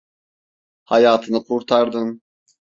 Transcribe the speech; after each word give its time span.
Hayatını 0.83 1.43
kurtardın. 1.43 2.21